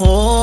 [0.00, 0.33] Oh.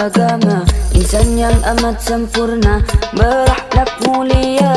[0.00, 0.64] Agama.
[0.96, 2.80] Insan yang amat sempurna
[3.12, 4.72] Berakhlak mulia.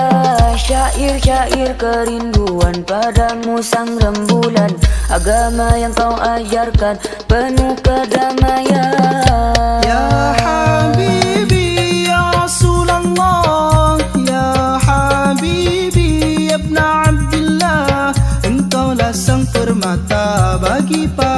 [0.59, 4.71] Syair-syair kerinduan Padamu sang rembulan.
[5.07, 9.79] Agama yang kau ajarkan Penuh kedamaian.
[9.83, 18.15] Ya Habibi Ya Rasulullah Ya Habibi Ibn Abdullah
[18.47, 21.32] Engkaulah sang permata Bagi para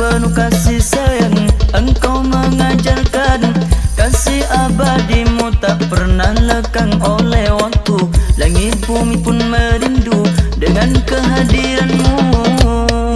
[0.00, 1.36] penuh kasih sayang
[1.76, 3.52] Engkau mengajarkan.
[3.94, 8.00] Kasih abadimu tak pernah lekang oleh waktu.
[8.40, 10.24] Langit bumi pun merindu
[10.56, 12.16] Dengan kehadiranmu.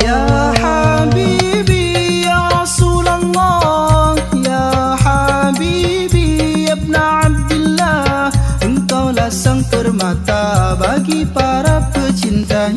[0.04, 8.28] Ya Habibi Ya Rasulullah Ya Habibi Ibn Abdullah.
[8.60, 12.71] Engkaulah sang permata Bagi para pecinta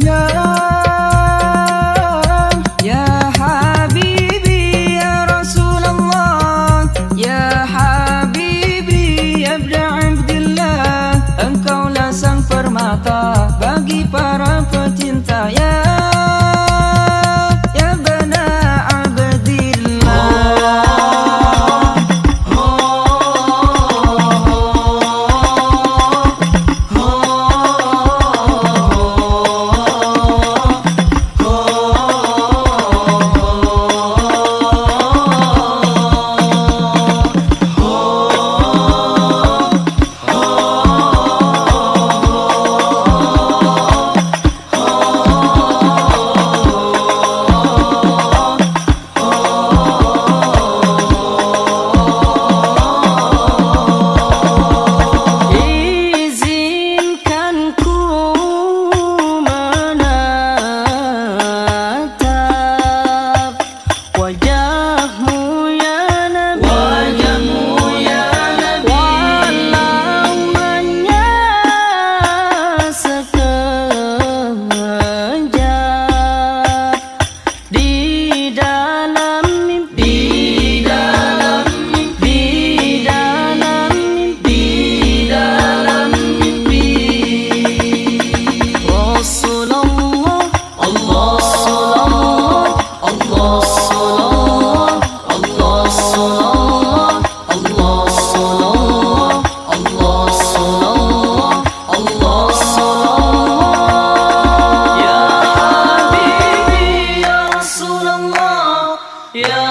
[109.35, 109.67] Ya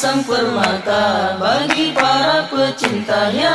[0.00, 3.54] sang permata bagi para pecintanya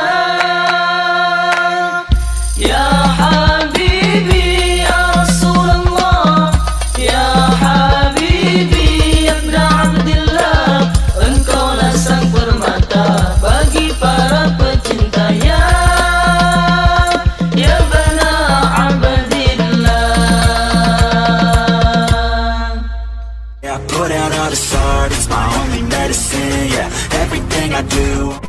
[23.76, 28.40] I put out all the art, it's my only medicine, yeah Everything I do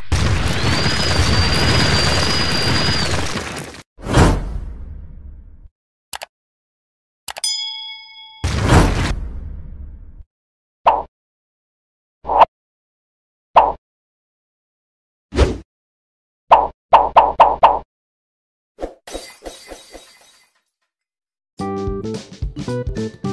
[22.88, 23.27] Thank.